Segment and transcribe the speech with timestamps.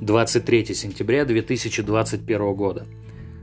[0.00, 2.86] 23 сентября 2021 года.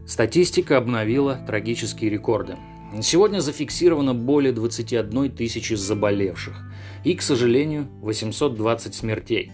[0.08, 2.56] Статистика обновила трагические рекорды.
[3.02, 6.56] Сегодня зафиксировано более 21 тысячи заболевших
[7.04, 9.52] и, к сожалению, 820 смертей.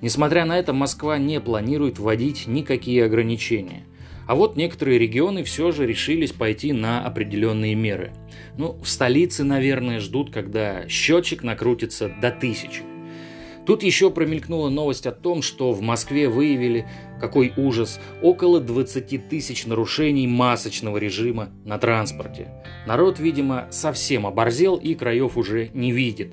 [0.00, 3.82] Несмотря на это, Москва не планирует вводить никакие ограничения.
[4.28, 8.12] А вот некоторые регионы все же решились пойти на определенные меры.
[8.56, 12.87] Ну, в столице, наверное, ждут, когда счетчик накрутится до тысячи.
[13.68, 16.88] Тут еще промелькнула новость о том, что в Москве выявили,
[17.20, 22.48] какой ужас, около 20 тысяч нарушений масочного режима на транспорте.
[22.86, 26.32] Народ, видимо, совсем оборзел и краев уже не видит.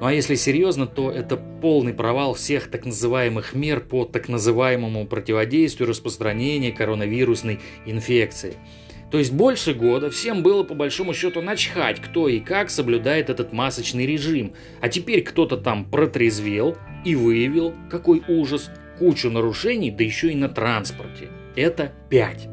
[0.00, 5.06] Ну а если серьезно, то это полный провал всех так называемых мер по так называемому
[5.06, 8.54] противодействию распространения коронавирусной инфекции–
[9.12, 13.52] то есть больше года всем было по большому счету начхать, кто и как соблюдает этот
[13.52, 14.54] масочный режим.
[14.80, 20.48] А теперь кто-то там протрезвел и выявил, какой ужас, кучу нарушений, да еще и на
[20.48, 21.28] транспорте.
[21.56, 22.48] Это 5.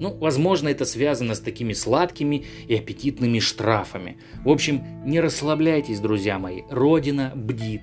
[0.00, 4.16] Ну, возможно, это связано с такими сладкими и аппетитными штрафами.
[4.42, 7.82] В общем, не расслабляйтесь, друзья мои, Родина бдит.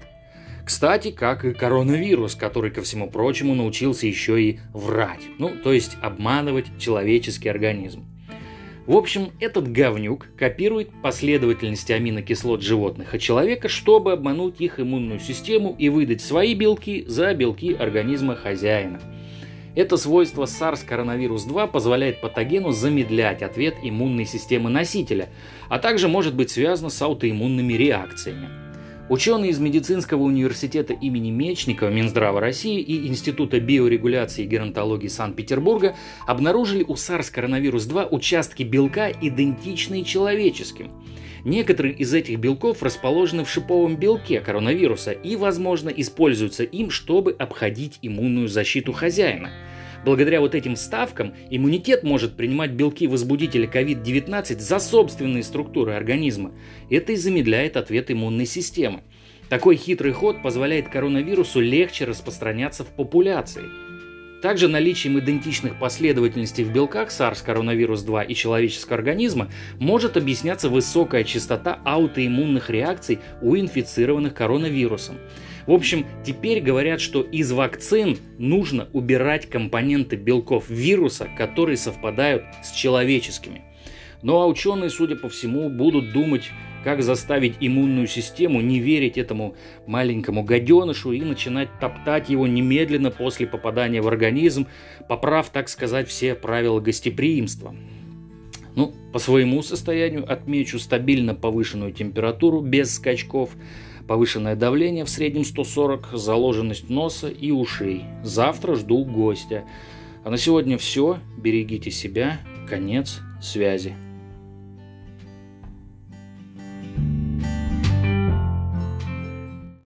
[0.67, 5.21] Кстати, как и коронавирус, который, ко всему прочему, научился еще и врать.
[5.39, 8.03] Ну, то есть обманывать человеческий организм.
[8.85, 15.73] В общем, этот говнюк копирует последовательности аминокислот животных от человека, чтобы обмануть их иммунную систему
[15.79, 18.99] и выдать свои белки за белки организма хозяина.
[19.73, 25.29] Это свойство SARS-CoV-2 позволяет патогену замедлять ответ иммунной системы носителя,
[25.69, 28.66] а также может быть связано с аутоиммунными реакциями.
[29.09, 36.83] Ученые из медицинского университета имени Мечникова Минздрава России и Института биорегуляции и геронтологии Санкт-Петербурга обнаружили
[36.83, 40.91] у SARS-CoV-2 участки белка, идентичные человеческим.
[41.45, 47.99] Некоторые из этих белков расположены в шиповом белке коронавируса и, возможно, используются им, чтобы обходить
[48.01, 49.51] иммунную защиту хозяина–
[50.07, 56.53] Благодаря вот этим ставкам иммунитет может принимать белки возбудителя COVID-19 за собственные структуры организма.
[56.89, 59.01] Это и замедляет ответ иммунной системы.
[59.49, 63.63] Такой хитрый ход позволяет коронавирусу легче распространяться в популяции.
[64.41, 72.69] Также наличием идентичных последовательностей в белках SARS-CoV-2 и человеческого организма может объясняться высокая частота аутоиммунных
[72.69, 75.17] реакций у инфицированных коронавирусом.
[75.67, 82.71] В общем, теперь говорят, что из вакцин нужно убирать компоненты белков вируса, которые совпадают с
[82.71, 83.61] человеческими.
[84.21, 86.49] Ну а ученые, судя по всему, будут думать,
[86.85, 89.55] как заставить иммунную систему не верить этому
[89.85, 94.67] маленькому гаденышу и начинать топтать его немедленно после попадания в организм,
[95.09, 97.75] поправ, так сказать, все правила гостеприимства.
[98.75, 103.49] Ну, по своему состоянию отмечу стабильно повышенную температуру без скачков,
[104.07, 108.05] повышенное давление в среднем 140, заложенность носа и ушей.
[108.23, 109.65] Завтра жду гостя.
[110.23, 111.19] А на сегодня все.
[111.37, 112.39] Берегите себя.
[112.67, 113.95] Конец связи.